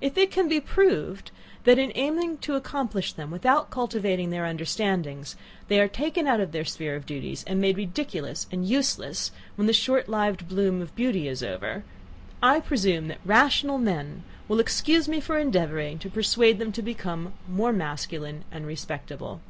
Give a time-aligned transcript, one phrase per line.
[0.00, 1.30] if it can be proved,
[1.64, 5.36] that in aiming to accomplish them, without cultivating their understandings,
[5.68, 9.66] they are taken out of their sphere of duties, and made ridiculous and useless when
[9.66, 11.84] the short lived bloom of beauty is over*,
[12.42, 17.34] I presume that RATIONAL men will excuse me for endeavouring to persuade them to become
[17.46, 19.42] more masculine and respectable.